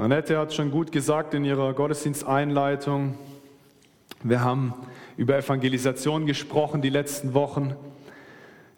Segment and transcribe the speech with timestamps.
[0.00, 3.18] Annette hat schon gut gesagt in ihrer Gottesdiensteinleitung,
[4.22, 4.72] wir haben
[5.18, 7.74] über Evangelisation gesprochen die letzten Wochen.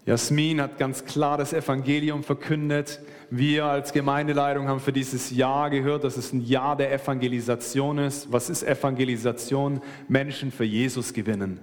[0.05, 3.01] Jasmin hat ganz klar das Evangelium verkündet.
[3.31, 8.33] Wir als Gemeindeleitung haben für dieses Jahr gehört, dass es ein Jahr der Evangelisation ist.
[8.33, 9.81] Was ist Evangelisation?
[10.09, 11.61] Menschen für Jesus gewinnen.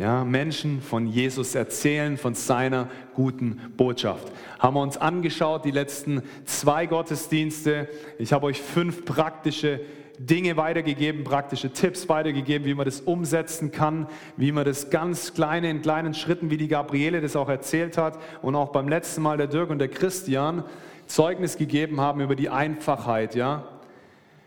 [0.00, 4.32] Ja, Menschen von Jesus erzählen, von seiner guten Botschaft.
[4.58, 7.86] Haben wir uns angeschaut, die letzten zwei Gottesdienste.
[8.18, 9.80] Ich habe euch fünf praktische
[10.18, 14.06] Dinge weitergegeben, praktische Tipps weitergegeben, wie man das umsetzen kann,
[14.38, 18.18] wie man das ganz kleine in kleinen Schritten, wie die Gabriele das auch erzählt hat
[18.40, 20.64] und auch beim letzten Mal der Dirk und der Christian
[21.08, 23.64] Zeugnis gegeben haben über die Einfachheit, ja.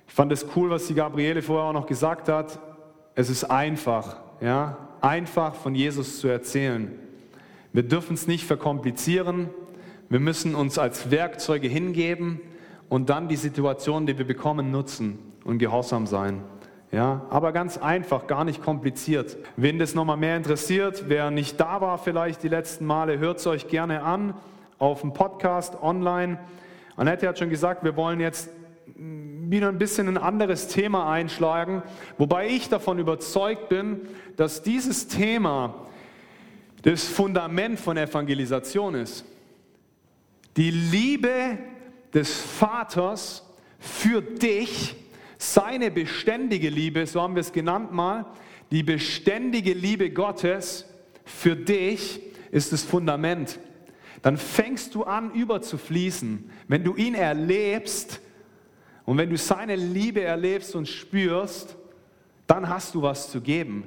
[0.08, 2.58] Ich fand es cool, was die Gabriele vorher auch noch gesagt hat.
[3.14, 6.92] Es ist einfach, ja einfach von Jesus zu erzählen.
[7.74, 9.50] Wir dürfen es nicht verkomplizieren.
[10.10, 12.40] Wir müssen uns als Werkzeuge hingeben
[12.88, 16.42] und dann die Situation, die wir bekommen, nutzen und gehorsam sein.
[16.92, 19.38] Ja, aber ganz einfach, gar nicht kompliziert.
[19.58, 23.48] Wen das nochmal mehr interessiert, wer nicht da war vielleicht die letzten Male, hört es
[23.48, 24.36] euch gerne an
[24.78, 26.38] auf dem Podcast online.
[26.96, 28.52] Annette hat schon gesagt, wir wollen jetzt
[29.50, 31.84] wieder ein bisschen ein anderes Thema einschlagen,
[32.18, 34.02] wobei ich davon überzeugt bin,
[34.36, 35.88] dass dieses Thema
[36.84, 39.26] das Fundament von Evangelisation ist.
[40.58, 41.58] Die Liebe
[42.14, 43.44] des Vaters
[43.80, 44.96] für dich,
[45.38, 48.26] seine beständige Liebe, so haben wir es genannt mal,
[48.72, 50.86] die beständige Liebe Gottes
[51.26, 52.22] für dich
[52.52, 53.60] ist das Fundament.
[54.22, 56.50] Dann fängst du an überzufließen.
[56.68, 58.22] Wenn du ihn erlebst,
[59.06, 61.76] und wenn du seine Liebe erlebst und spürst,
[62.48, 63.86] dann hast du was zu geben.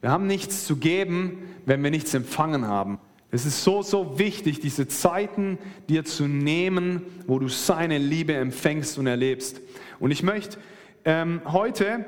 [0.00, 2.98] Wir haben nichts zu geben, wenn wir nichts empfangen haben.
[3.30, 8.96] Es ist so, so wichtig, diese Zeiten dir zu nehmen, wo du seine Liebe empfängst
[8.98, 9.60] und erlebst.
[9.98, 10.58] Und ich möchte
[11.04, 12.04] ähm, heute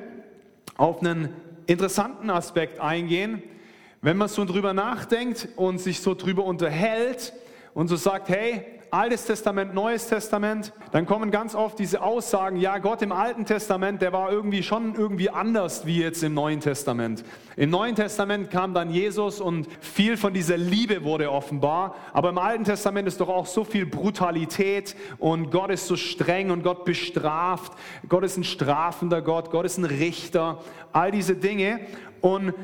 [0.76, 1.30] auf einen
[1.66, 3.42] interessanten Aspekt eingehen.
[4.02, 7.32] Wenn man so drüber nachdenkt und sich so drüber unterhält
[7.74, 12.78] und so sagt, hey, Altes Testament, Neues Testament, dann kommen ganz oft diese Aussagen, ja,
[12.78, 17.24] Gott im Alten Testament, der war irgendwie schon irgendwie anders wie jetzt im Neuen Testament.
[17.56, 22.38] Im Neuen Testament kam dann Jesus und viel von dieser Liebe wurde offenbar, aber im
[22.38, 26.84] Alten Testament ist doch auch so viel Brutalität und Gott ist so streng und Gott
[26.84, 27.72] bestraft,
[28.08, 31.80] Gott ist ein strafender Gott, Gott ist ein Richter, all diese Dinge
[32.20, 32.54] und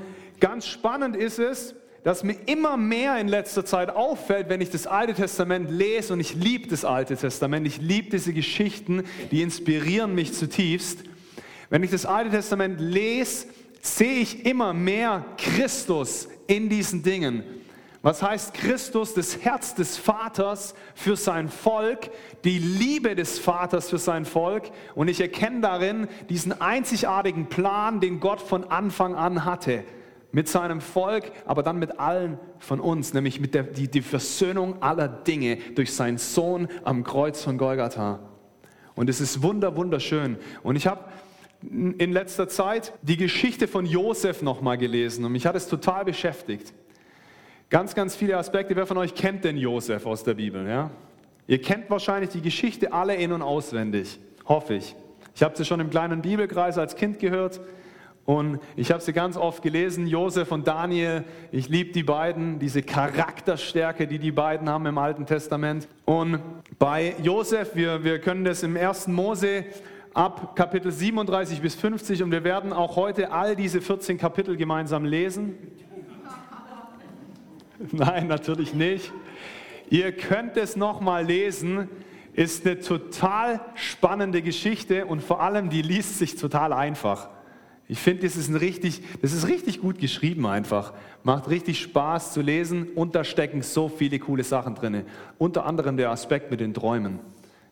[0.40, 1.74] ganz spannend ist es,
[2.04, 6.20] dass mir immer mehr in letzter Zeit auffällt, wenn ich das Alte Testament lese und
[6.20, 11.04] ich liebe das Alte Testament, ich liebe diese Geschichten, die inspirieren mich zutiefst.
[11.70, 13.46] Wenn ich das Alte Testament lese,
[13.80, 17.44] sehe ich immer mehr Christus in diesen Dingen.
[18.02, 22.10] Was heißt Christus, das Herz des Vaters für sein Volk,
[22.42, 28.18] die Liebe des Vaters für sein Volk und ich erkenne darin diesen einzigartigen Plan, den
[28.18, 29.84] Gott von Anfang an hatte
[30.32, 34.82] mit seinem Volk, aber dann mit allen von uns, nämlich mit der die, die Versöhnung
[34.82, 38.18] aller Dinge durch seinen Sohn am Kreuz von Golgatha.
[38.94, 40.38] Und es ist wunder, wunderschön.
[40.62, 41.04] Und ich habe
[41.62, 46.72] in letzter Zeit die Geschichte von Josef nochmal gelesen und mich hat es total beschäftigt.
[47.70, 48.74] Ganz, ganz viele Aspekte.
[48.74, 50.66] Wer von euch kennt denn Josef aus der Bibel?
[50.66, 50.90] Ja?
[51.46, 54.96] Ihr kennt wahrscheinlich die Geschichte alle in- und auswendig, hoffe ich.
[55.34, 57.60] Ich habe sie schon im kleinen Bibelkreis als Kind gehört.
[58.24, 61.24] Und ich habe sie ganz oft gelesen, Josef und Daniel.
[61.50, 65.88] Ich liebe die beiden, diese Charakterstärke, die die beiden haben im Alten Testament.
[66.04, 66.38] Und
[66.78, 69.08] bei Josef, wir, wir können das im 1.
[69.08, 69.64] Mose
[70.14, 75.04] ab Kapitel 37 bis 50 und wir werden auch heute all diese 14 Kapitel gemeinsam
[75.04, 75.56] lesen.
[77.90, 79.12] Nein, natürlich nicht.
[79.90, 81.88] Ihr könnt es nochmal lesen.
[82.34, 87.28] Ist eine total spannende Geschichte und vor allem, die liest sich total einfach.
[87.92, 90.94] Ich finde, das ist ein richtig, das ist richtig gut geschrieben einfach.
[91.24, 95.04] Macht richtig Spaß zu lesen und da stecken so viele coole Sachen drin.
[95.36, 97.18] Unter anderem der Aspekt mit den Träumen.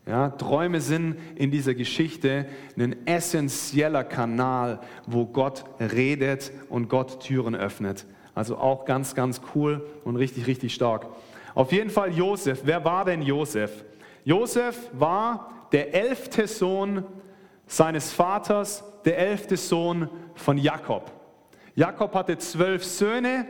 [0.07, 2.45] Ja, Träume sind in dieser Geschichte
[2.79, 8.05] ein essentieller Kanal, wo Gott redet und Gott Türen öffnet.
[8.35, 11.07] Also auch ganz, ganz cool und richtig, richtig stark.
[11.55, 12.61] Auf jeden Fall Josef.
[12.65, 13.87] Wer war denn Josef?
[14.27, 17.05] Josef war der elfte Sohn
[17.71, 21.13] seines Vaters der elfte Sohn von Jakob.
[21.77, 23.47] Jakob hatte zwölf Söhne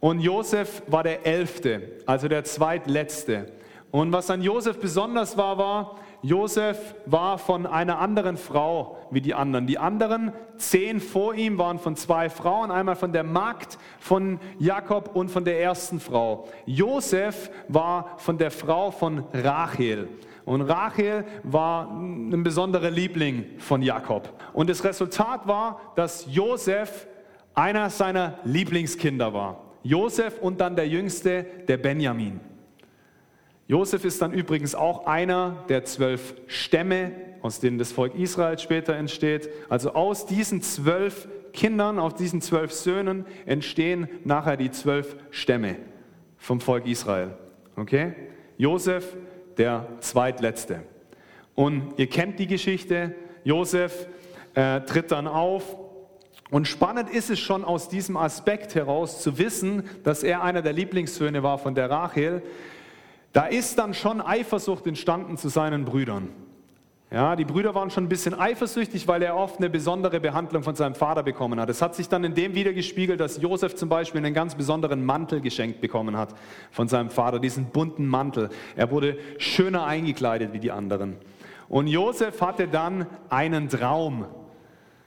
[0.00, 3.52] und Josef war der elfte, also der zweitletzte.
[3.90, 9.34] Und was an Josef besonders war, war, Josef war von einer anderen Frau wie die
[9.34, 9.66] anderen.
[9.66, 15.14] Die anderen zehn vor ihm waren von zwei Frauen, einmal von der Magd von Jakob
[15.14, 16.48] und von der ersten Frau.
[16.64, 20.08] Josef war von der Frau von Rachel.
[20.48, 24.32] Und Rachel war ein besonderer Liebling von Jakob.
[24.54, 27.06] Und das Resultat war, dass Josef
[27.52, 29.62] einer seiner Lieblingskinder war.
[29.82, 32.40] Josef und dann der jüngste, der Benjamin.
[33.66, 37.12] Josef ist dann übrigens auch einer der zwölf Stämme,
[37.42, 39.50] aus denen das Volk Israel später entsteht.
[39.68, 45.76] Also aus diesen zwölf Kindern, aus diesen zwölf Söhnen entstehen nachher die zwölf Stämme
[46.38, 47.36] vom Volk Israel.
[47.76, 48.14] Okay?
[48.56, 49.14] Josef,
[49.58, 50.82] der zweitletzte.
[51.54, 53.14] Und ihr kennt die Geschichte.
[53.44, 54.06] Josef
[54.54, 55.76] äh, tritt dann auf.
[56.50, 60.72] Und spannend ist es schon aus diesem Aspekt heraus zu wissen, dass er einer der
[60.72, 62.42] Lieblingssöhne war von der Rachel.
[63.32, 66.30] Da ist dann schon Eifersucht entstanden zu seinen Brüdern.
[67.10, 70.74] Ja, die Brüder waren schon ein bisschen eifersüchtig, weil er oft eine besondere Behandlung von
[70.74, 71.70] seinem Vater bekommen hat.
[71.70, 75.40] Es hat sich dann in dem wiedergespiegelt, dass Josef zum Beispiel einen ganz besonderen Mantel
[75.40, 76.34] geschenkt bekommen hat
[76.70, 78.50] von seinem Vater, diesen bunten Mantel.
[78.76, 81.16] Er wurde schöner eingekleidet wie die anderen.
[81.70, 84.26] Und Josef hatte dann einen Traum,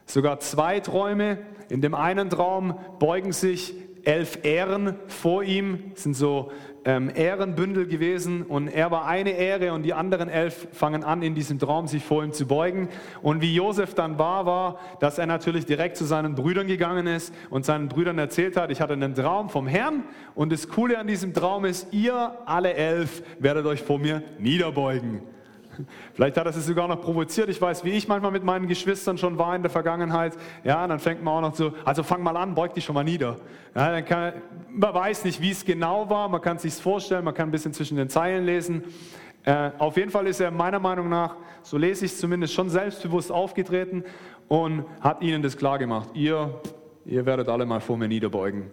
[0.07, 1.38] sogar zwei Träume.
[1.69, 3.75] In dem einen Traum beugen sich
[4.06, 6.51] elf Ähren vor ihm, sind so
[6.86, 11.36] ähm, Ehrenbündel gewesen und er war eine Ehre und die anderen elf fangen an, in
[11.36, 12.89] diesem Traum sich vor ihm zu beugen.
[13.22, 17.33] Und wie Josef dann war, war, dass er natürlich direkt zu seinen Brüdern gegangen ist
[17.50, 21.07] und seinen Brüdern erzählt hat, ich hatte einen Traum vom Herrn und das Coole an
[21.07, 25.22] diesem Traum ist, ihr alle elf werdet euch vor mir niederbeugen.
[26.13, 27.50] Vielleicht hat er es sogar noch provoziert.
[27.50, 30.38] Ich weiß, wie ich manchmal mit meinen Geschwistern schon war in der Vergangenheit.
[30.63, 33.03] Ja, dann fängt man auch noch so, also fang mal an, beug dich schon mal
[33.03, 33.38] nieder.
[33.75, 34.33] Ja, dann kann,
[34.69, 37.51] man weiß nicht, wie es genau war, man kann es sich vorstellen, man kann ein
[37.51, 38.83] bisschen zwischen den Zeilen lesen.
[39.44, 42.69] Äh, auf jeden Fall ist er meiner Meinung nach, so lese ich es zumindest, schon
[42.69, 44.03] selbstbewusst aufgetreten
[44.47, 46.09] und hat ihnen das klar gemacht.
[46.13, 46.62] Ihr,
[47.06, 48.69] ihr werdet alle mal vor mir niederbeugen.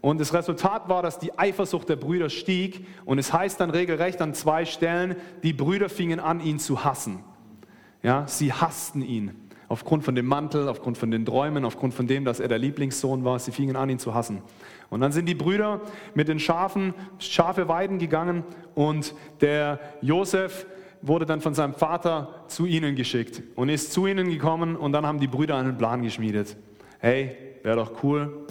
[0.00, 2.86] Und das Resultat war, dass die Eifersucht der Brüder stieg.
[3.04, 7.24] Und es heißt dann regelrecht an zwei Stellen, die Brüder fingen an, ihn zu hassen.
[8.02, 9.32] Ja, sie hassten ihn.
[9.68, 13.24] Aufgrund von dem Mantel, aufgrund von den Träumen, aufgrund von dem, dass er der Lieblingssohn
[13.24, 13.38] war.
[13.38, 14.42] Sie fingen an, ihn zu hassen.
[14.88, 15.80] Und dann sind die Brüder
[16.14, 18.44] mit den Schafen, Schafe weiden gegangen
[18.74, 20.66] und der Josef
[21.02, 25.06] wurde dann von seinem Vater zu ihnen geschickt und ist zu ihnen gekommen und dann
[25.06, 26.56] haben die Brüder einen Plan geschmiedet.
[26.98, 28.46] Hey, wäre doch cool,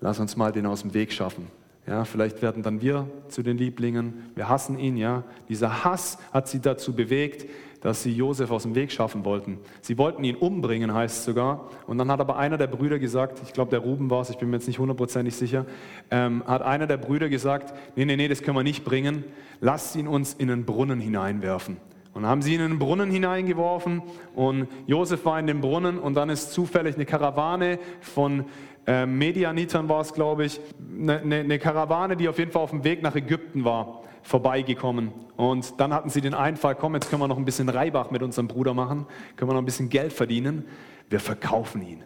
[0.00, 1.46] lass uns mal den aus dem Weg schaffen.
[1.86, 4.30] Ja, vielleicht werden dann wir zu den Lieblingen.
[4.34, 5.22] Wir hassen ihn, ja.
[5.48, 7.48] Dieser Hass hat sie dazu bewegt,
[7.80, 9.58] dass sie Josef aus dem Weg schaffen wollten.
[9.82, 11.70] Sie wollten ihn umbringen, heißt es sogar.
[11.86, 14.38] Und dann hat aber einer der Brüder gesagt, ich glaube, der Ruben war es, ich
[14.38, 15.64] bin mir jetzt nicht hundertprozentig sicher,
[16.10, 19.22] ähm, hat einer der Brüder gesagt, nee, nee, nee, das können wir nicht bringen.
[19.60, 21.76] Lasst ihn uns in einen Brunnen hineinwerfen.
[22.12, 24.02] Und haben sie ihn in den Brunnen hineingeworfen
[24.34, 28.46] und Josef war in dem Brunnen und dann ist zufällig eine Karawane von
[28.86, 30.60] äh, Medianitern war es, glaube ich,
[30.98, 35.12] eine, eine, eine Karawane, die auf jeden Fall auf dem Weg nach Ägypten war, vorbeigekommen.
[35.36, 38.22] Und dann hatten sie den Einfall, komm, jetzt können wir noch ein bisschen Reibach mit
[38.22, 39.06] unserem Bruder machen,
[39.36, 40.64] können wir noch ein bisschen Geld verdienen,
[41.10, 42.04] wir verkaufen ihn.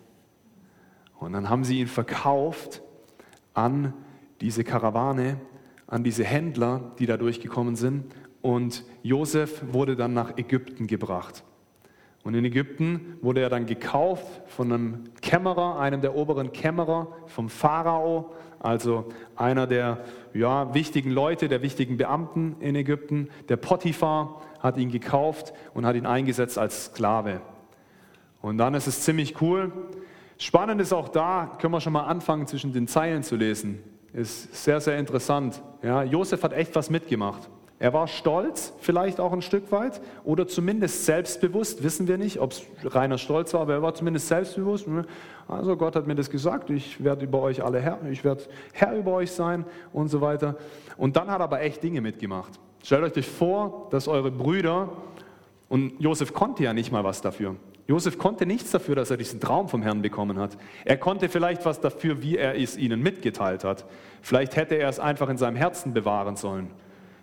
[1.19, 2.82] Und dann haben sie ihn verkauft
[3.53, 3.93] an
[4.41, 5.38] diese Karawane,
[5.87, 8.15] an diese Händler, die da durchgekommen sind.
[8.41, 11.44] Und Josef wurde dann nach Ägypten gebracht.
[12.22, 17.49] Und in Ägypten wurde er dann gekauft von einem Kämmerer, einem der oberen Kämmerer vom
[17.49, 19.06] Pharao, also
[19.37, 23.31] einer der ja, wichtigen Leute, der wichtigen Beamten in Ägypten.
[23.49, 27.40] Der Potiphar hat ihn gekauft und hat ihn eingesetzt als Sklave.
[28.43, 29.72] Und dann ist es ziemlich cool.
[30.36, 33.79] Spannend ist auch da, können wir schon mal anfangen, zwischen den Zeilen zu lesen.
[34.12, 35.62] Ist sehr, sehr interessant.
[35.82, 37.48] Ja, Josef hat echt was mitgemacht.
[37.81, 42.53] Er war stolz, vielleicht auch ein Stück weit, oder zumindest selbstbewusst, wissen wir nicht, ob
[42.53, 44.87] es reiner Stolz war, aber er war zumindest selbstbewusst.
[45.49, 48.43] Also Gott hat mir das gesagt, ich werde über euch alle Herr, ich werde
[48.75, 50.56] Herr über euch sein und so weiter.
[50.99, 52.53] Und dann hat er aber echt Dinge mitgemacht.
[52.84, 54.91] Stellt euch vor, dass eure Brüder,
[55.70, 57.56] und Josef konnte ja nicht mal was dafür.
[57.87, 60.58] Josef konnte nichts dafür, dass er diesen Traum vom Herrn bekommen hat.
[60.84, 63.87] Er konnte vielleicht was dafür, wie er es ihnen mitgeteilt hat.
[64.20, 66.70] Vielleicht hätte er es einfach in seinem Herzen bewahren sollen.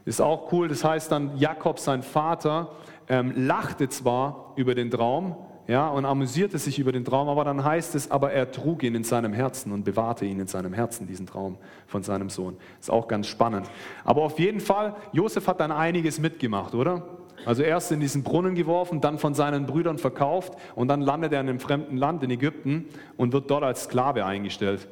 [0.08, 2.72] Ist auch cool, das heißt dann, Jakob, sein Vater,
[3.10, 5.36] ähm, lachte zwar über den Traum,
[5.68, 8.96] ja, und amüsierte sich über den Traum, aber dann heißt es, aber er trug ihn
[8.96, 12.56] in seinem Herzen und bewahrte ihn in seinem Herzen, diesen Traum von seinem Sohn.
[12.80, 13.70] Ist auch ganz spannend.
[14.06, 17.04] Aber auf jeden Fall, Josef hat dann einiges mitgemacht, oder?
[17.46, 21.42] Also erst in diesen Brunnen geworfen, dann von seinen Brüdern verkauft und dann landet er
[21.42, 22.86] in einem fremden Land, in Ägypten,
[23.18, 24.88] und wird dort als Sklave eingestellt.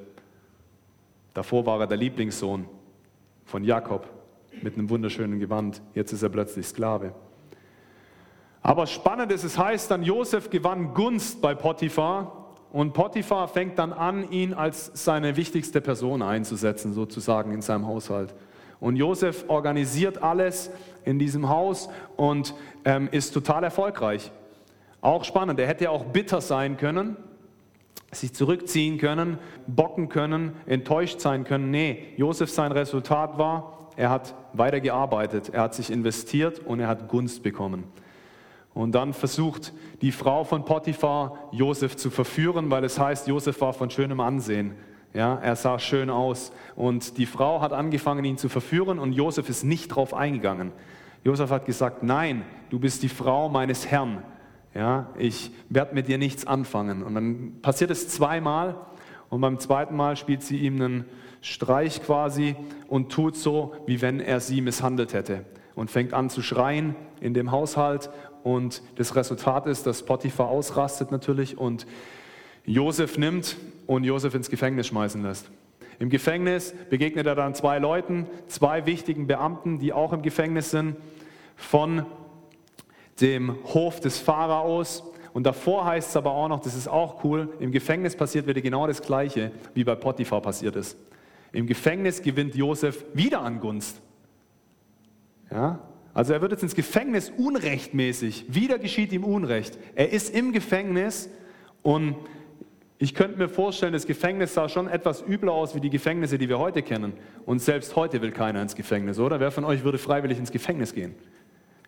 [1.33, 2.65] Davor war er der Lieblingssohn
[3.45, 4.09] von Jakob
[4.61, 5.81] mit einem wunderschönen Gewand.
[5.93, 7.13] Jetzt ist er plötzlich Sklave.
[8.61, 13.93] Aber spannend ist, es heißt dann, Josef gewann Gunst bei Potiphar und Potiphar fängt dann
[13.93, 18.33] an, ihn als seine wichtigste Person einzusetzen, sozusagen in seinem Haushalt.
[18.79, 20.71] Und Josef organisiert alles
[21.05, 24.31] in diesem Haus und ähm, ist total erfolgreich.
[24.99, 27.17] Auch spannend, er hätte ja auch bitter sein können,
[28.11, 31.71] sich zurückziehen können, bocken können, enttäuscht sein können.
[31.71, 37.07] Nee, Josef sein Resultat war, er hat weitergearbeitet, er hat sich investiert und er hat
[37.07, 37.85] Gunst bekommen.
[38.73, 43.73] Und dann versucht die Frau von Potiphar, Josef zu verführen, weil es heißt, Josef war
[43.73, 44.73] von schönem Ansehen.
[45.13, 46.51] Ja, er sah schön aus.
[46.75, 50.73] Und die Frau hat angefangen, ihn zu verführen und Josef ist nicht darauf eingegangen.
[51.23, 54.23] Josef hat gesagt, nein, du bist die Frau meines Herrn.
[54.73, 57.01] Ja, ich werde mit dir nichts anfangen.
[57.01, 58.75] Und dann passiert es zweimal
[59.29, 61.05] und beim zweiten Mal spielt sie ihm einen
[61.41, 62.55] Streich quasi
[62.87, 67.33] und tut so, wie wenn er sie misshandelt hätte und fängt an zu schreien in
[67.33, 68.09] dem Haushalt
[68.43, 71.85] und das Resultat ist, dass Potiphar ausrastet natürlich und
[72.65, 75.49] Josef nimmt und Josef ins Gefängnis schmeißen lässt.
[75.99, 80.95] Im Gefängnis begegnet er dann zwei Leuten, zwei wichtigen Beamten, die auch im Gefängnis sind,
[81.55, 82.05] von
[83.21, 85.03] dem Hof des Pharaos.
[85.35, 88.61] Und davor heißt es aber auch noch, das ist auch cool, im Gefängnis passiert wieder
[88.61, 90.97] genau das Gleiche, wie bei Potiphar passiert ist.
[91.51, 93.99] Im Gefängnis gewinnt Josef wieder an Gunst.
[95.51, 95.79] Ja?
[96.13, 98.45] Also er wird jetzt ins Gefängnis unrechtmäßig.
[98.47, 99.77] Wieder geschieht ihm Unrecht.
[99.95, 101.29] Er ist im Gefängnis
[101.81, 102.15] und
[102.97, 106.47] ich könnte mir vorstellen, das Gefängnis sah schon etwas übler aus wie die Gefängnisse, die
[106.47, 107.11] wir heute kennen.
[107.45, 109.41] Und selbst heute will keiner ins Gefängnis, oder?
[109.41, 111.13] Wer von euch würde freiwillig ins Gefängnis gehen?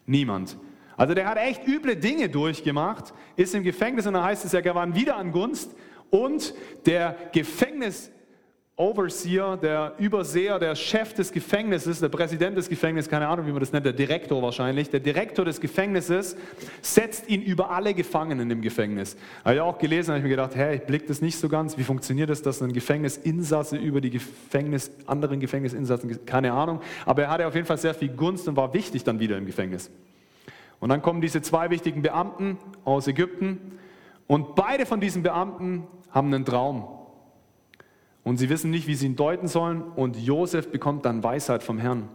[0.05, 0.57] Niemand.
[0.97, 4.63] Also der hat echt üble Dinge durchgemacht, ist im Gefängnis und da heißt es, er
[4.63, 5.75] gewann wieder an Gunst
[6.09, 6.53] und
[6.85, 8.11] der Gefängnis
[8.79, 13.59] Overseer, der Überseher, der Chef des Gefängnisses, der Präsident des Gefängnisses, keine Ahnung, wie man
[13.59, 16.37] das nennt, der Direktor wahrscheinlich, der Direktor des Gefängnisses
[16.83, 19.17] setzt ihn über alle Gefangenen im Gefängnis.
[19.43, 21.75] Habe ich auch gelesen, habe ich mir gedacht, hey, ich blick das nicht so ganz.
[21.79, 26.79] Wie funktioniert das, dass ein Gefängnisinsasse über die Gefängnis, anderen Gefängnisinsassen, keine Ahnung.
[27.07, 29.47] Aber er hatte auf jeden Fall sehr viel Gunst und war wichtig dann wieder im
[29.47, 29.89] Gefängnis.
[30.79, 33.79] Und dann kommen diese zwei wichtigen Beamten aus Ägypten
[34.27, 36.87] und beide von diesen Beamten haben einen Traum.
[38.23, 39.81] Und sie wissen nicht, wie sie ihn deuten sollen.
[39.81, 42.09] Und Josef bekommt dann Weisheit vom Herrn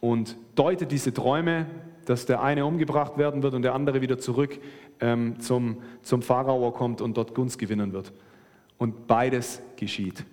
[0.00, 1.66] und deutet diese Träume,
[2.04, 4.58] dass der eine umgebracht werden wird und der andere wieder zurück
[5.00, 8.12] ähm, zum, zum Pharao kommt und dort Gunst gewinnen wird.
[8.76, 10.24] Und beides geschieht.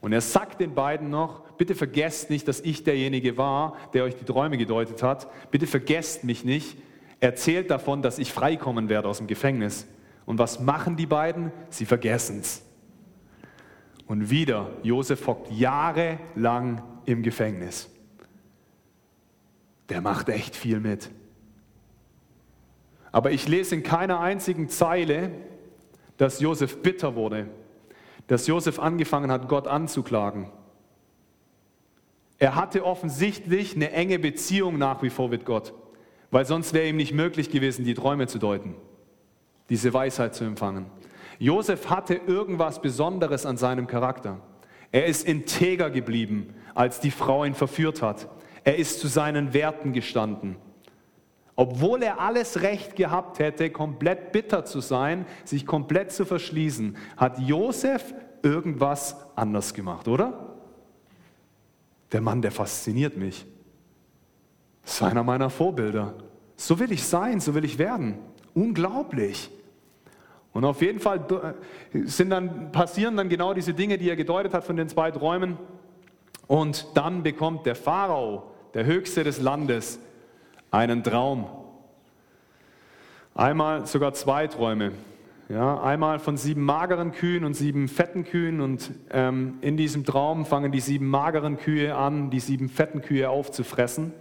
[0.00, 4.14] Und er sagt den beiden noch, bitte vergesst nicht, dass ich derjenige war, der euch
[4.14, 5.28] die Träume gedeutet hat.
[5.50, 6.76] Bitte vergesst mich nicht.
[7.24, 9.86] Erzählt davon, dass ich freikommen werde aus dem Gefängnis.
[10.26, 11.52] Und was machen die beiden?
[11.70, 12.62] Sie vergessen es.
[14.06, 17.88] Und wieder, Josef hockt jahrelang im Gefängnis.
[19.88, 21.08] Der macht echt viel mit.
[23.10, 25.30] Aber ich lese in keiner einzigen Zeile,
[26.18, 27.48] dass Josef bitter wurde,
[28.26, 30.50] dass Josef angefangen hat, Gott anzuklagen.
[32.36, 35.72] Er hatte offensichtlich eine enge Beziehung nach wie vor mit Gott,
[36.34, 38.74] weil sonst wäre ihm nicht möglich gewesen, die Träume zu deuten,
[39.70, 40.86] diese Weisheit zu empfangen.
[41.38, 44.40] Josef hatte irgendwas Besonderes an seinem Charakter.
[44.90, 48.28] Er ist integer geblieben, als die Frau ihn verführt hat.
[48.64, 50.56] Er ist zu seinen Werten gestanden.
[51.54, 57.38] Obwohl er alles Recht gehabt hätte, komplett bitter zu sein, sich komplett zu verschließen, hat
[57.38, 58.12] Josef
[58.42, 60.56] irgendwas anders gemacht, oder?
[62.10, 63.46] Der Mann, der fasziniert mich.
[64.84, 66.14] Das ist einer meiner Vorbilder.
[66.56, 68.18] So will ich sein, so will ich werden.
[68.54, 69.50] Unglaublich.
[70.52, 71.18] Und auf jeden Fall
[71.92, 75.10] äh, sind dann, passieren dann genau diese Dinge, die er gedeutet hat von den zwei
[75.10, 75.58] Träumen.
[76.46, 79.98] Und dann bekommt der Pharao, der Höchste des Landes,
[80.70, 81.46] einen Traum.
[83.34, 84.92] Einmal sogar zwei Träume.
[85.48, 88.60] Ja, einmal von sieben mageren Kühen und sieben fetten Kühen.
[88.60, 93.28] Und ähm, in diesem Traum fangen die sieben mageren Kühe an, die sieben fetten Kühe
[93.28, 94.12] aufzufressen.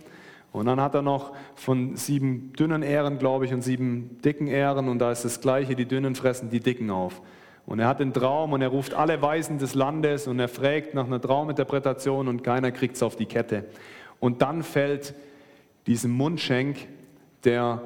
[0.53, 4.87] Und dann hat er noch von sieben dünnen Ähren, glaube ich, und sieben dicken Ähren.
[4.87, 7.21] Und da ist das Gleiche, die dünnen fressen die dicken auf.
[7.65, 10.93] Und er hat den Traum und er ruft alle Weisen des Landes und er fragt
[10.93, 13.65] nach einer Trauminterpretation und keiner kriegt es auf die Kette.
[14.19, 15.15] Und dann fällt
[15.87, 16.87] diesem Mundschenk,
[17.45, 17.81] der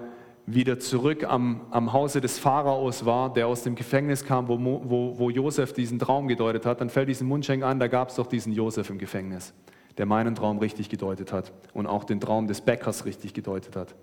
[0.46, 5.18] wieder zurück am, am Hause des Pharaos war, der aus dem Gefängnis kam, wo, wo,
[5.18, 8.28] wo Josef diesen Traum gedeutet hat, dann fällt diesem Mundschenk an, da gab es doch
[8.28, 9.54] diesen Josef im Gefängnis
[9.98, 13.96] der meinen Traum richtig gedeutet hat und auch den Traum des Bäckers richtig gedeutet hat.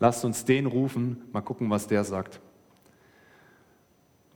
[0.00, 2.40] Lasst uns den rufen, mal gucken, was der sagt.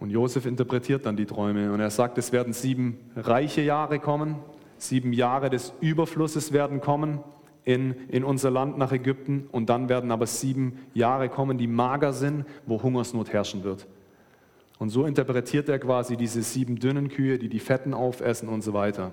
[0.00, 4.36] Und Josef interpretiert dann die Träume und er sagt, es werden sieben reiche Jahre kommen,
[4.76, 7.20] sieben Jahre des Überflusses werden kommen
[7.64, 12.12] in, in unser Land nach Ägypten und dann werden aber sieben Jahre kommen, die mager
[12.12, 13.86] sind, wo Hungersnot herrschen wird.
[14.78, 18.72] Und so interpretiert er quasi diese sieben dünnen Kühe, die die Fetten aufessen und so
[18.72, 19.12] weiter.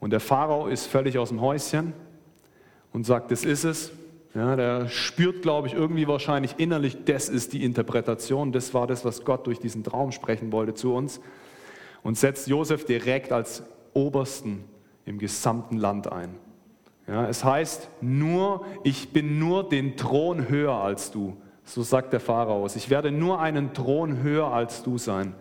[0.00, 1.92] Und der Pharao ist völlig aus dem Häuschen.
[2.92, 3.92] und sagt, das ist es.
[4.34, 9.04] Ja, der spürt, glaube ich, irgendwie wahrscheinlich innerlich, das ist die Interpretation, das war das,
[9.04, 11.20] was Gott durch diesen Traum sprechen wollte zu uns.
[12.02, 14.64] Und setzt Josef direkt als Obersten
[15.04, 16.36] im gesamten Land ein.
[17.06, 21.36] Ja, es heißt nur, ich bin nur den Thron höher als du.
[21.64, 22.76] So sagt der Pharaos.
[22.76, 25.34] Ich werde nur einen Thron höher als du sein.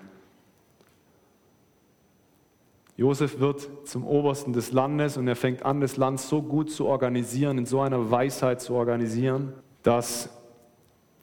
[2.99, 6.85] Josef wird zum Obersten des Landes und er fängt an, das Land so gut zu
[6.85, 9.53] organisieren, in so einer Weisheit zu organisieren,
[9.83, 10.29] dass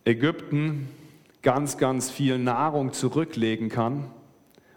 [0.06, 0.88] Ägypten
[1.42, 4.10] ganz, ganz viel Nahrung zurücklegen kann.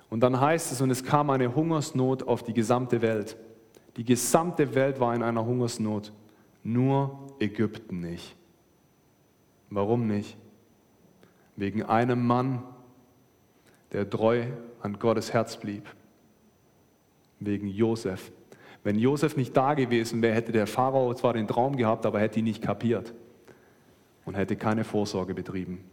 [0.10, 3.38] Und dann heißt es, und es kam eine Hungersnot auf die gesamte Welt.
[3.96, 6.12] Die gesamte Welt war in einer Hungersnot,
[6.66, 8.36] nur Ägypten nicht.
[9.70, 10.36] Warum nicht?
[11.56, 12.62] Wegen einem Mann,
[13.94, 14.48] der treu
[14.82, 15.88] an Gottes Herz blieb
[17.40, 18.32] wegen Josef.
[18.84, 22.40] Wenn Josef nicht da gewesen wäre, hätte der Pharao zwar den Traum gehabt, aber hätte
[22.40, 23.14] ihn nicht kapiert
[24.26, 25.84] und hätte keine Vorsorge betrieben.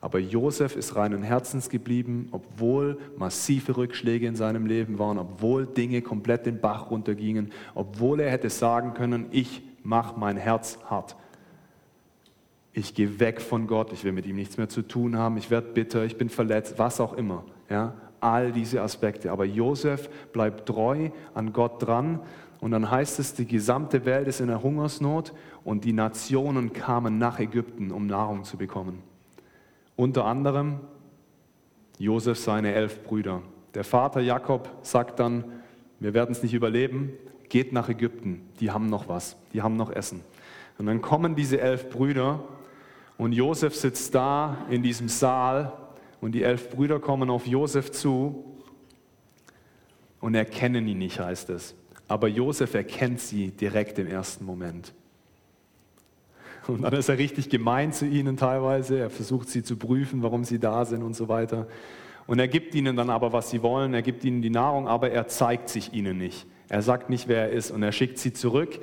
[0.00, 6.02] Aber Josef ist reinen Herzens geblieben, obwohl massive Rückschläge in seinem Leben waren, obwohl Dinge
[6.02, 11.16] komplett den Bach runtergingen, obwohl er hätte sagen können, ich mache mein Herz hart.
[12.72, 15.50] Ich gehe weg von Gott, ich will mit ihm nichts mehr zu tun haben, ich
[15.50, 17.44] werde bitter, ich bin verletzt, was auch immer.
[17.70, 17.94] Ja?
[18.26, 19.30] All diese Aspekte.
[19.30, 22.20] Aber Josef bleibt treu an Gott dran.
[22.60, 27.18] Und dann heißt es, die gesamte Welt ist in der Hungersnot und die Nationen kamen
[27.18, 29.02] nach Ägypten, um Nahrung zu bekommen.
[29.94, 30.80] Unter anderem
[31.98, 33.42] Josef seine elf Brüder.
[33.74, 35.44] Der Vater Jakob sagt dann,
[36.00, 37.12] wir werden es nicht überleben,
[37.48, 40.22] geht nach Ägypten, die haben noch was, die haben noch Essen.
[40.78, 42.40] Und dann kommen diese elf Brüder
[43.16, 45.72] und Josef sitzt da in diesem Saal
[46.26, 48.44] und die elf Brüder kommen auf Josef zu
[50.18, 51.76] und erkennen ihn nicht, heißt es.
[52.08, 54.92] Aber Josef erkennt sie direkt im ersten Moment.
[56.66, 58.98] Und dann ist er richtig gemein zu ihnen teilweise.
[58.98, 61.68] Er versucht sie zu prüfen, warum sie da sind und so weiter.
[62.26, 63.94] Und er gibt ihnen dann aber, was sie wollen.
[63.94, 66.44] Er gibt ihnen die Nahrung, aber er zeigt sich ihnen nicht.
[66.68, 68.80] Er sagt nicht, wer er ist und er schickt sie zurück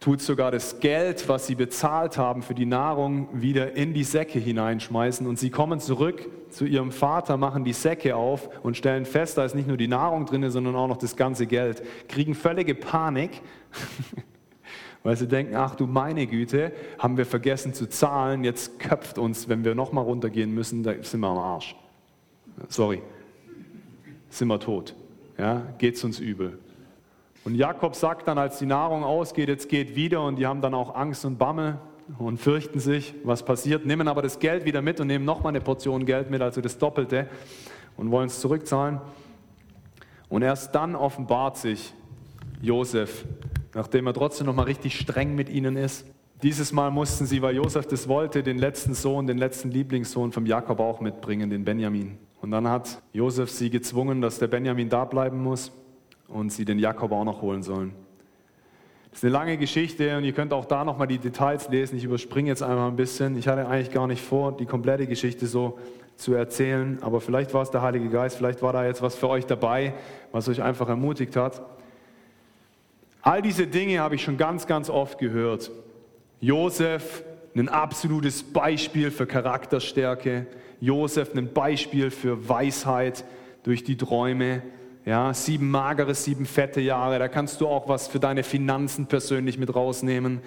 [0.00, 4.38] tut sogar das Geld, was sie bezahlt haben für die Nahrung, wieder in die Säcke
[4.38, 5.26] hineinschmeißen.
[5.26, 9.44] Und sie kommen zurück zu ihrem Vater, machen die Säcke auf und stellen fest, da
[9.44, 11.82] ist nicht nur die Nahrung drin, sondern auch noch das ganze Geld.
[12.08, 13.42] Kriegen völlige Panik,
[15.02, 19.48] weil sie denken, ach du meine Güte, haben wir vergessen zu zahlen, jetzt köpft uns,
[19.48, 21.76] wenn wir nochmal runtergehen müssen, da sind wir am Arsch.
[22.68, 23.02] Sorry,
[24.30, 24.94] sind wir tot.
[25.36, 26.58] Ja, geht's uns übel.
[27.48, 30.74] Und Jakob sagt dann, als die Nahrung ausgeht, jetzt geht wieder und die haben dann
[30.74, 31.78] auch Angst und Bammel
[32.18, 35.62] und fürchten sich, was passiert, nehmen aber das Geld wieder mit und nehmen nochmal eine
[35.62, 37.26] Portion Geld mit, also das Doppelte
[37.96, 39.00] und wollen es zurückzahlen.
[40.28, 41.94] Und erst dann offenbart sich
[42.60, 43.24] Josef,
[43.72, 46.04] nachdem er trotzdem nochmal richtig streng mit ihnen ist.
[46.42, 50.44] Dieses Mal mussten sie, weil Josef das wollte, den letzten Sohn, den letzten Lieblingssohn vom
[50.44, 52.18] Jakob auch mitbringen, den Benjamin.
[52.42, 55.72] Und dann hat Josef sie gezwungen, dass der Benjamin da bleiben muss
[56.28, 57.94] und sie den Jakob auch noch holen sollen.
[59.10, 61.96] Das ist eine lange Geschichte und ihr könnt auch da nochmal die Details lesen.
[61.96, 63.36] Ich überspringe jetzt einmal ein bisschen.
[63.36, 65.78] Ich hatte eigentlich gar nicht vor, die komplette Geschichte so
[66.16, 69.28] zu erzählen, aber vielleicht war es der Heilige Geist, vielleicht war da jetzt was für
[69.28, 69.94] euch dabei,
[70.32, 71.62] was euch einfach ermutigt hat.
[73.22, 75.70] All diese Dinge habe ich schon ganz, ganz oft gehört.
[76.40, 77.24] Josef,
[77.56, 80.46] ein absolutes Beispiel für Charakterstärke.
[80.80, 83.24] Josef, ein Beispiel für Weisheit
[83.62, 84.62] durch die Träume.
[85.08, 89.56] Ja, sieben magere, sieben fette Jahre, da kannst du auch was für deine Finanzen persönlich
[89.56, 90.40] mit rausnehmen,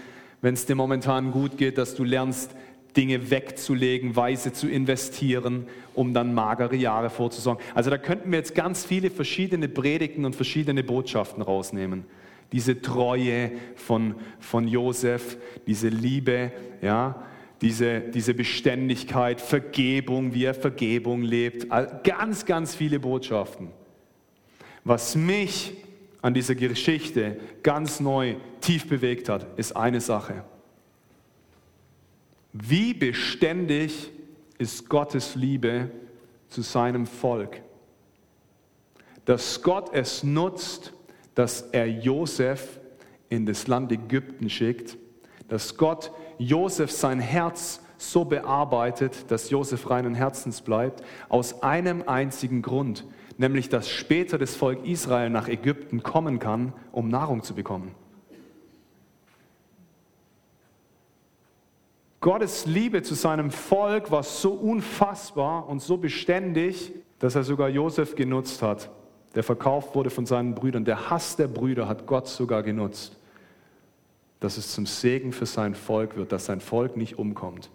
[0.43, 2.51] wenn es dir momentan gut geht, dass du lernst,
[2.95, 7.63] Dinge wegzulegen, weise zu investieren, um dann magere Jahre vorzusorgen.
[7.73, 12.05] Also da könnten wir jetzt ganz viele verschiedene Predigten und verschiedene Botschaften rausnehmen.
[12.51, 16.51] Diese Treue von, von Josef, diese Liebe,
[16.83, 17.23] ja,
[17.63, 21.65] diese, diese Beständigkeit, Vergebung, wie er Vergebung lebt.
[22.03, 23.80] Ganz, ganz viele Botschaften.
[24.83, 25.73] Was mich
[26.21, 30.43] an dieser Geschichte ganz neu tief bewegt hat, ist eine Sache.
[32.53, 34.11] Wie beständig
[34.57, 35.89] ist Gottes Liebe
[36.49, 37.61] zu seinem Volk?
[39.25, 40.93] Dass Gott es nutzt,
[41.35, 42.79] dass er Josef
[43.29, 44.97] in das Land Ägypten schickt,
[45.47, 52.61] dass Gott Josef sein Herz so bearbeitet, dass Josef reinen Herzens bleibt, aus einem einzigen
[52.61, 53.05] Grund,
[53.41, 57.93] nämlich dass später das Volk Israel nach Ägypten kommen kann, um Nahrung zu bekommen.
[62.21, 68.15] Gottes Liebe zu seinem Volk war so unfassbar und so beständig, dass er sogar Josef
[68.15, 68.91] genutzt hat,
[69.33, 70.85] der verkauft wurde von seinen Brüdern.
[70.85, 73.17] Der Hass der Brüder hat Gott sogar genutzt,
[74.39, 77.71] dass es zum Segen für sein Volk wird, dass sein Volk nicht umkommt.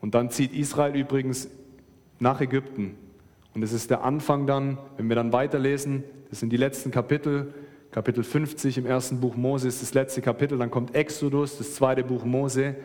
[0.00, 1.48] Und dann zieht Israel übrigens
[2.18, 2.96] nach Ägypten.
[3.54, 7.52] Und es ist der Anfang dann, wenn wir dann weiterlesen, das sind die letzten Kapitel,
[7.90, 12.02] Kapitel 50 im ersten Buch Mose ist das letzte Kapitel, dann kommt Exodus, das zweite
[12.02, 12.76] Buch Mose,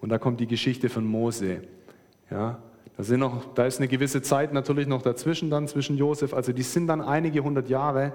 [0.00, 1.62] und da kommt die Geschichte von Mose.
[2.30, 2.58] Ja,
[2.96, 6.52] da, sind noch, da ist eine gewisse Zeit natürlich noch dazwischen dann, zwischen Josef, also
[6.52, 8.12] die sind dann einige hundert Jahre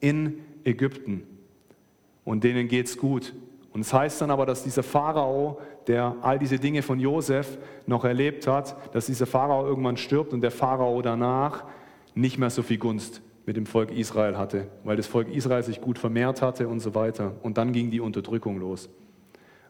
[0.00, 1.22] in Ägypten
[2.24, 3.32] und denen geht es gut.
[3.74, 8.04] Und es heißt dann aber, dass dieser Pharao, der all diese Dinge von Josef noch
[8.04, 11.64] erlebt hat, dass dieser Pharao irgendwann stirbt und der Pharao danach
[12.14, 15.80] nicht mehr so viel Gunst mit dem Volk Israel hatte, weil das Volk Israel sich
[15.80, 17.32] gut vermehrt hatte und so weiter.
[17.42, 18.88] Und dann ging die Unterdrückung los.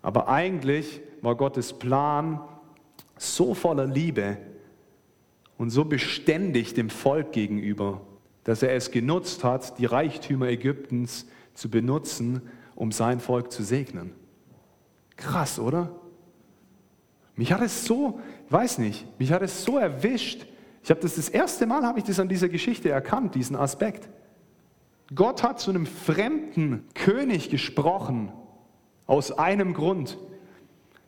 [0.03, 2.43] Aber eigentlich war Gottes Plan
[3.17, 4.37] so voller Liebe
[5.57, 8.03] und so beständig dem Volk gegenüber,
[8.45, 12.43] dass er es genutzt hat, die Reichtümer Ägyptens zu benutzen,
[12.75, 14.13] um sein Volk zu segnen.
[15.17, 15.91] Krass, oder?
[17.37, 20.47] Mich hat es so, weiß nicht, mich hat es so erwischt.
[20.83, 24.09] Ich habe das das erste Mal habe ich das an dieser Geschichte erkannt, diesen Aspekt.
[25.15, 28.33] Gott hat zu einem fremden König gesprochen
[29.07, 30.19] aus einem Grund.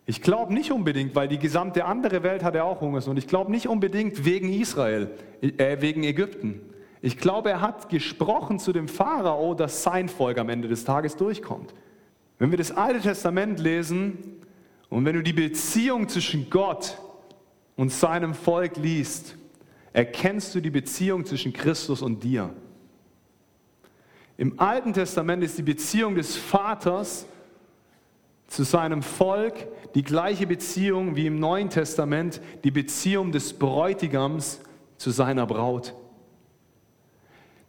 [0.05, 3.19] Ich glaube nicht unbedingt, weil die gesamte andere Welt hat ja auch Hungersnot.
[3.19, 6.61] Ich glaube nicht unbedingt wegen Israel, äh, wegen Ägypten.
[7.07, 11.15] Ich glaube, er hat gesprochen zu dem Pharao, dass sein Volk am Ende des Tages
[11.15, 11.73] durchkommt.
[12.41, 14.43] Wenn wir das Alte Testament lesen
[14.89, 16.99] und wenn du die Beziehung zwischen Gott
[17.77, 19.37] und seinem Volk liest,
[19.93, 22.53] erkennst du die Beziehung zwischen Christus und dir.
[24.37, 27.27] Im Alten Testament ist die Beziehung des Vaters
[28.49, 29.55] zu seinem Volk
[29.95, 34.59] die gleiche Beziehung wie im Neuen Testament die Beziehung des Bräutigams
[34.97, 35.95] zu seiner Braut.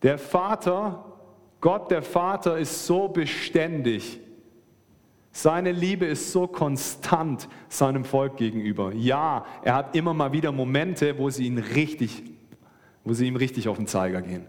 [0.04, 1.06] Der Vater,
[1.60, 4.20] Gott der Vater ist so beständig.
[5.32, 8.92] Seine Liebe ist so konstant seinem Volk gegenüber.
[8.94, 12.24] Ja, er hat immer mal wieder Momente, wo sie ihn richtig,
[13.04, 14.46] wo sie ihm richtig auf den Zeiger gehen.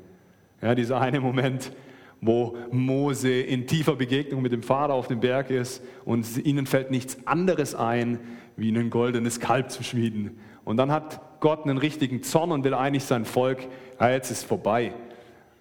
[0.62, 1.72] Ja, dieser eine Moment,
[2.20, 6.90] wo Mose in tiefer Begegnung mit dem Vater auf dem Berg ist und ihnen fällt
[6.90, 8.18] nichts anderes ein,
[8.56, 10.38] wie ein goldenes Kalb zu schmieden.
[10.64, 13.58] Und dann hat Gott einen richtigen Zorn und will eigentlich sein Volk,
[14.00, 14.92] ja, jetzt ist vorbei.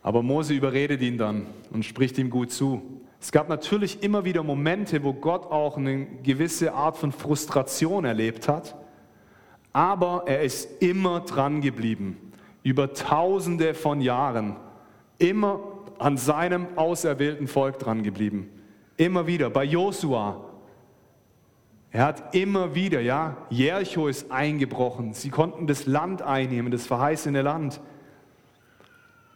[0.08, 2.82] Aber Mose überredet ihn dann und spricht ihm gut zu.
[3.20, 8.48] Es gab natürlich immer wieder Momente, wo Gott auch eine gewisse Art von Frustration erlebt
[8.48, 8.78] hat,
[9.74, 12.32] aber er ist immer dran geblieben,
[12.64, 14.56] über tausende von Jahren,
[15.18, 15.60] immer
[16.00, 18.50] an seinem auserwählten Volk dran geblieben.
[18.96, 20.42] Immer wieder, bei Josua.
[21.92, 25.14] Er hat immer wieder, ja, Jericho ist eingebrochen.
[25.14, 27.82] Sie konnten das Land einnehmen, das verheißene Land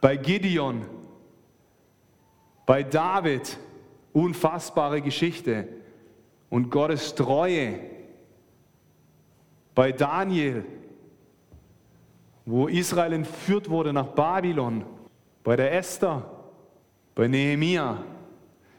[0.01, 0.83] bei Gideon,
[2.65, 3.57] bei David,
[4.11, 5.67] unfassbare Geschichte
[6.49, 7.79] und Gottes Treue,
[9.75, 10.65] bei Daniel,
[12.45, 14.83] wo Israel entführt wurde nach Babylon,
[15.43, 16.29] bei der Esther,
[17.15, 18.03] bei Nehemia.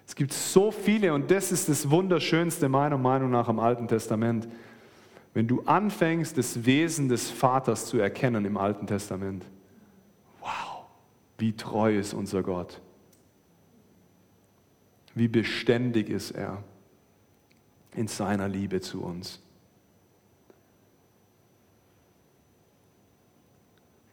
[0.07, 4.49] Es gibt so viele und das ist das Wunderschönste meiner Meinung nach am Alten Testament.
[5.33, 9.47] Wenn du anfängst, das Wesen des Vaters zu erkennen im Alten Testament.
[11.38, 12.81] Wie treu ist unser Gott?
[15.14, 16.62] Wie beständig ist er
[17.95, 19.40] in seiner Liebe zu uns?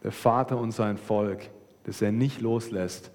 [0.03, 1.49] Der Vater und sein Volk,
[1.83, 3.11] das er nicht loslässt.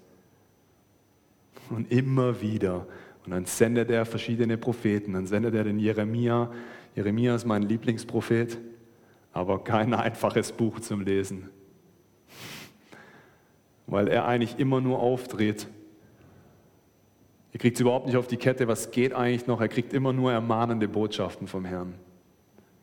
[1.69, 2.85] Und immer wieder.
[3.25, 5.13] Und dann sendet er verschiedene Propheten.
[5.13, 6.51] Dann sendet er den Jeremia.
[6.95, 8.59] Jeremia ist mein Lieblingsprophet,
[9.33, 11.49] aber kein einfaches Buch zum Lesen
[13.87, 15.67] weil er eigentlich immer nur aufdreht.
[17.53, 19.61] Er kriegt es überhaupt nicht auf die Kette, was geht eigentlich noch?
[19.61, 21.93] Er kriegt immer nur ermahnende Botschaften vom Herrn.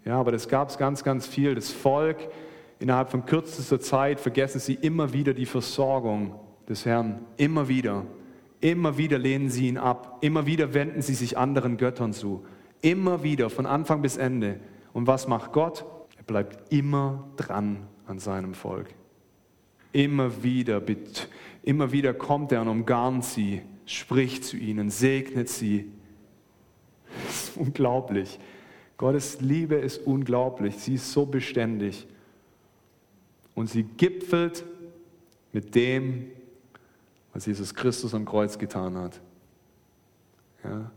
[0.04, 1.54] Ja, aber das gab es ganz, ganz viel.
[1.54, 2.16] Das Volk,
[2.78, 6.34] innerhalb von kürzester Zeit vergessen sie immer wieder die Versorgung
[6.68, 7.20] des Herrn.
[7.36, 8.06] Immer wieder.
[8.60, 10.18] Immer wieder lehnen sie ihn ab.
[10.20, 12.44] Immer wieder wenden sie sich anderen Göttern zu.
[12.80, 14.58] Immer wieder, von Anfang bis Ende.
[14.92, 15.84] Und was macht Gott?
[16.16, 18.88] Er bleibt immer dran an seinem Volk.
[19.92, 20.82] Immer wieder,
[21.62, 25.90] immer wieder kommt er und umgarnt sie, spricht zu ihnen, segnet sie.
[27.26, 28.38] Das ist unglaublich.
[28.96, 30.76] Gottes Liebe ist unglaublich.
[30.76, 32.06] Sie ist so beständig.
[33.54, 34.64] Und sie gipfelt
[35.52, 36.30] mit dem,
[37.32, 39.20] was Jesus Christus am Kreuz getan hat.
[40.64, 40.90] Ja?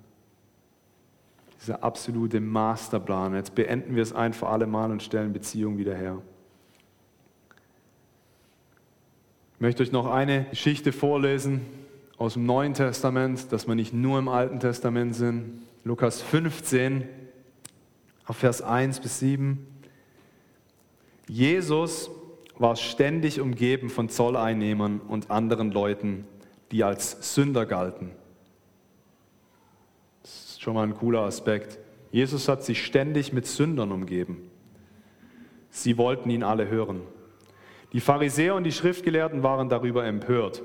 [1.62, 3.34] Dieser absolute Masterplan.
[3.34, 6.21] Jetzt beenden wir es ein für alle Mal und stellen Beziehung wieder her.
[9.55, 11.61] Ich möchte euch noch eine Geschichte vorlesen
[12.17, 15.61] aus dem Neuen Testament, dass wir nicht nur im Alten Testament sind.
[15.85, 17.05] Lukas 15,
[18.25, 19.65] auf Vers 1 bis 7.
[21.29, 22.11] Jesus
[22.57, 26.25] war ständig umgeben von Zolleinnehmern und anderen Leuten,
[26.73, 28.11] die als Sünder galten.
[30.21, 31.79] Das ist schon mal ein cooler Aspekt.
[32.11, 34.51] Jesus hat sich ständig mit Sündern umgeben.
[35.69, 37.03] Sie wollten ihn alle hören.
[37.95, 40.62] Die Pharisäer und die Schriftgelehrten waren darüber empört.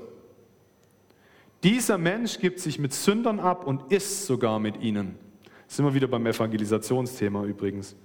[1.63, 5.17] Dieser Mensch gibt sich mit Sündern ab und isst sogar mit ihnen.
[5.65, 7.95] Sind wir wieder beim Evangelisationsthema übrigens,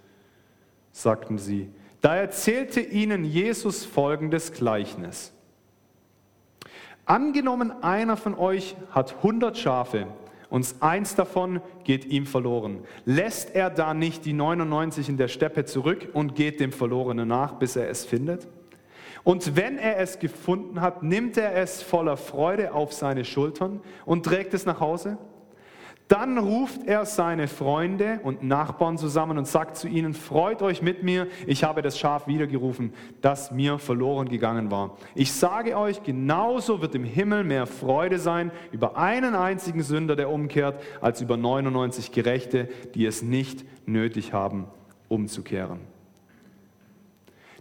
[0.93, 1.69] sagten sie.
[2.01, 5.33] Da erzählte ihnen Jesus folgendes Gleichnis.
[7.05, 10.07] Angenommen, einer von euch hat 100 Schafe
[10.51, 12.85] und eins davon geht ihm verloren.
[13.05, 17.55] Lässt er da nicht die 99 in der Steppe zurück und geht dem Verlorenen nach,
[17.55, 18.47] bis er es findet?
[19.27, 24.25] Und wenn er es gefunden hat, nimmt er es voller Freude auf seine Schultern und
[24.25, 25.19] trägt es nach Hause?
[26.07, 31.03] Dann ruft er seine Freunde und Nachbarn zusammen und sagt zu ihnen, freut euch mit
[31.03, 34.97] mir, ich habe das Schaf wiedergerufen, das mir verloren gegangen war.
[35.17, 40.31] Ich sage euch, genauso wird im Himmel mehr Freude sein über einen einzigen Sünder, der
[40.31, 44.67] umkehrt, als über 99 Gerechte, die es nicht nötig haben,
[45.09, 45.96] umzukehren.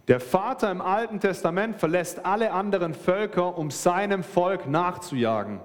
[0.08, 5.60] Der Vater im Alten Testament verlässt alle anderen Völker, um seinem Volk nachzujagen.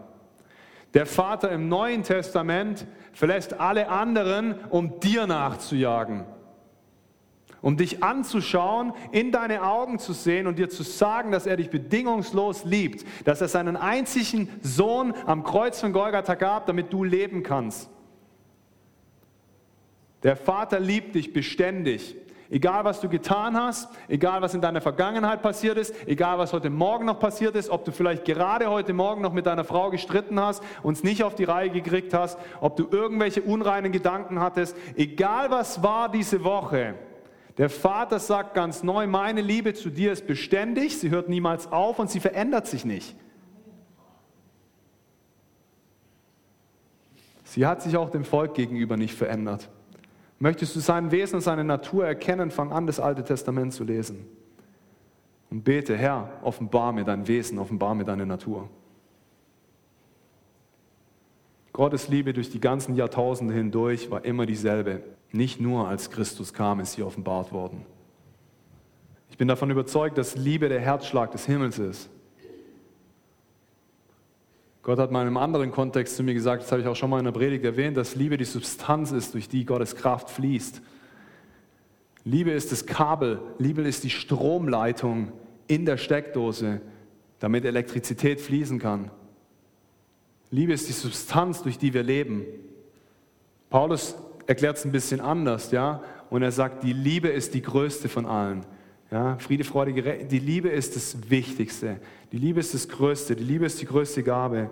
[0.94, 6.26] Der Vater im Neuen Testament verlässt alle anderen, um dir nachzujagen.
[7.62, 11.70] Um dich anzuschauen, in deine Augen zu sehen und dir zu sagen, dass er dich
[11.70, 17.44] bedingungslos liebt, dass er seinen einzigen Sohn am Kreuz von Golgatha gab, damit du leben
[17.44, 17.92] kannst.
[20.24, 22.16] Der Vater liebt dich beständig.
[22.54, 26.70] Egal, was du getan hast, egal, was in deiner Vergangenheit passiert ist, egal, was heute
[26.70, 30.38] Morgen noch passiert ist, ob du vielleicht gerade heute Morgen noch mit deiner Frau gestritten
[30.38, 34.76] hast und es nicht auf die Reihe gekriegt hast, ob du irgendwelche unreinen Gedanken hattest,
[34.98, 36.96] egal, was war diese Woche,
[37.58, 42.00] der Vater sagt ganz neu, meine Liebe zu dir ist beständig, sie hört niemals auf
[42.00, 43.16] und sie verändert sich nicht.
[47.46, 49.70] Sie hat sich auch dem Volk gegenüber nicht verändert.
[50.42, 54.26] Möchtest du sein Wesen und seine Natur erkennen, fang an, das Alte Testament zu lesen.
[55.52, 58.68] Und bete, Herr, offenbar mir dein Wesen, offenbar mir deine Natur.
[61.74, 65.04] Gottes Liebe durch die ganzen Jahrtausende hindurch war immer dieselbe.
[65.32, 67.86] Nicht nur als Christus kam, ist sie offenbart worden.
[69.30, 72.10] Ich bin davon überzeugt, dass Liebe der Herzschlag des Himmels ist.
[74.84, 77.10] Gott hat mal in einem anderen Kontext zu mir gesagt, das habe ich auch schon
[77.10, 80.82] mal in der Predigt erwähnt, dass Liebe die Substanz ist, durch die Gottes Kraft fließt.
[82.24, 85.32] Liebe ist das Kabel, Liebe ist die Stromleitung
[85.67, 86.82] in der Steckdose,
[87.39, 89.12] damit Elektrizität fließen kann.
[90.50, 92.44] Liebe ist die Substanz, durch die wir leben.
[93.70, 94.15] Paulus
[94.48, 98.26] erklärt es ein bisschen anders, ja, und er sagt, die Liebe ist die größte von
[98.26, 98.65] allen.
[99.12, 102.00] Ja, Friede, Freude, die Liebe ist das Wichtigste.
[102.32, 103.36] Die Liebe ist das Größte.
[103.36, 104.69] Die Liebe ist die größte Gabe.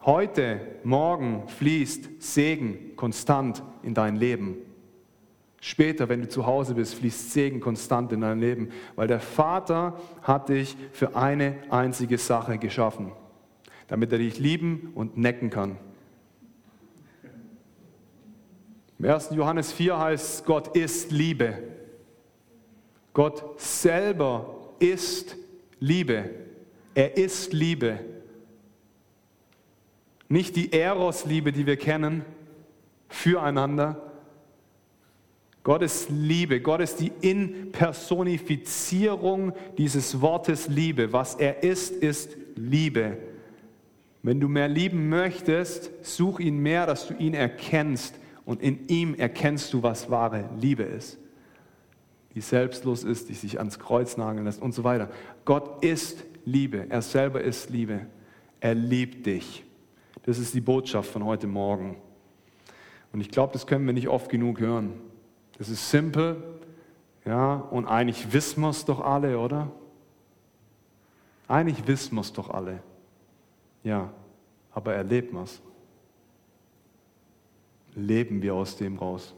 [0.00, 4.56] Heute, morgen fließt Segen konstant in dein Leben.
[5.60, 10.00] Später, wenn du zu Hause bist, fließt Segen konstant in dein Leben, weil der Vater
[10.22, 13.12] hat dich für eine einzige Sache geschaffen,
[13.86, 15.76] damit er dich lieben und necken kann.
[18.98, 19.28] Im 1.
[19.30, 21.56] Johannes 4 heißt, Gott ist Liebe.
[23.12, 25.36] Gott selber ist
[25.78, 26.30] Liebe.
[26.94, 28.00] Er ist Liebe.
[30.28, 32.24] Nicht die Eros-Liebe, die wir kennen,
[33.08, 34.02] füreinander.
[35.62, 36.60] Gott ist Liebe.
[36.60, 41.12] Gott ist die Inpersonifizierung dieses Wortes Liebe.
[41.12, 43.16] Was er ist, ist Liebe.
[44.24, 48.16] Wenn du mehr lieben möchtest, such ihn mehr, dass du ihn erkennst
[48.48, 51.18] und in ihm erkennst du, was wahre Liebe ist.
[52.34, 55.10] Die selbstlos ist, die sich ans Kreuz nageln lässt und so weiter.
[55.44, 56.86] Gott ist Liebe.
[56.88, 58.06] Er selber ist Liebe.
[58.60, 59.64] Er liebt dich.
[60.22, 61.98] Das ist die Botschaft von heute Morgen.
[63.12, 64.94] Und ich glaube, das können wir nicht oft genug hören.
[65.58, 66.42] Das ist simpel,
[67.26, 69.70] ja, und eigentlich wissen wir es doch alle, oder?
[71.48, 72.82] Eigentlich wissen wir es doch alle.
[73.84, 74.10] Ja,
[74.72, 75.60] aber erleben wir es
[77.98, 79.34] leben wir aus dem raus.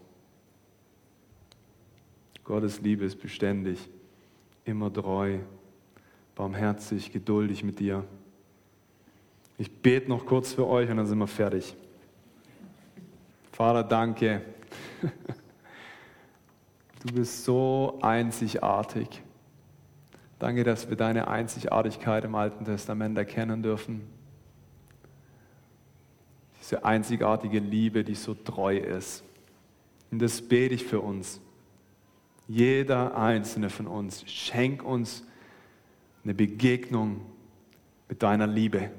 [2.44, 3.88] Gottes Liebe ist beständig,
[4.64, 5.38] immer treu,
[6.34, 8.04] barmherzig, geduldig mit dir.
[9.56, 11.74] Ich bete noch kurz für euch und dann sind wir fertig.
[13.52, 14.42] Vater, danke.
[17.04, 19.22] Du bist so einzigartig.
[20.38, 24.19] Danke, dass wir deine Einzigartigkeit im Alten Testament erkennen dürfen.
[26.70, 29.24] Diese einzigartige Liebe, die so treu ist.
[30.12, 31.40] Und das bete ich für uns.
[32.46, 35.24] Jeder einzelne von uns, schenk uns
[36.22, 37.22] eine Begegnung
[38.08, 38.92] mit deiner Liebe.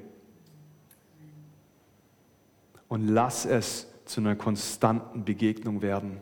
[2.90, 6.18] Und lass es zu einer konstanten Begegnung werden.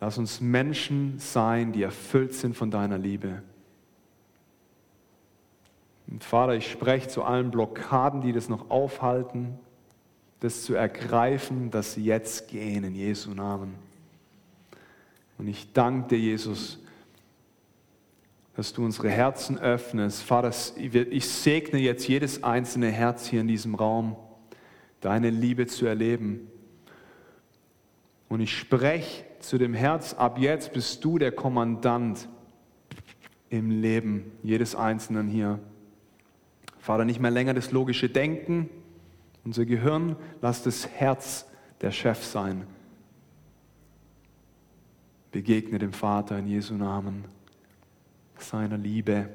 [0.00, 3.42] Lass uns Menschen sein, die erfüllt sind von deiner Liebe.
[6.08, 9.58] Und Vater, ich spreche zu allen Blockaden, die das noch aufhalten,
[10.44, 13.76] das zu ergreifen, sie jetzt gehen in Jesu Namen.
[15.38, 16.78] Und ich danke dir, Jesus,
[18.54, 20.22] dass du unsere Herzen öffnest.
[20.22, 24.16] Vater, ich segne jetzt jedes einzelne Herz hier in diesem Raum,
[25.00, 26.50] deine Liebe zu erleben.
[28.28, 32.28] Und ich spreche zu dem Herz, ab jetzt bist du der Kommandant
[33.48, 35.58] im Leben jedes Einzelnen hier.
[36.80, 38.68] Vater, nicht mehr länger das logische Denken,
[39.44, 41.46] unser Gehirn, lass das Herz
[41.80, 42.66] der Chef sein.
[45.30, 47.24] Begegne dem Vater in Jesu Namen,
[48.38, 49.28] seiner Liebe.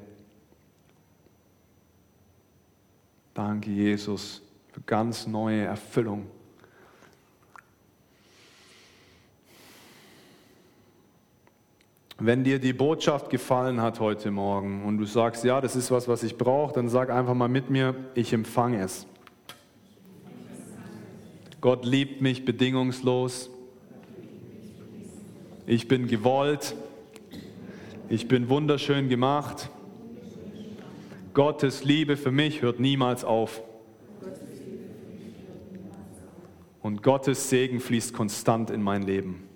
[3.34, 4.42] Danke, Jesus,
[4.72, 6.26] für ganz neue Erfüllung.
[12.22, 16.06] Wenn dir die Botschaft gefallen hat heute Morgen und du sagst, ja, das ist was,
[16.06, 19.06] was ich brauche, dann sag einfach mal mit mir, ich empfange es.
[21.60, 23.50] Gott liebt mich bedingungslos.
[25.66, 26.74] Ich bin gewollt.
[28.08, 29.68] Ich bin wunderschön gemacht.
[31.34, 33.62] Gottes Liebe für mich hört niemals auf.
[36.80, 39.46] Und Gottes Segen fließt konstant in mein Leben.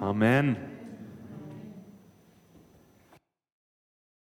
[0.00, 0.73] Amen.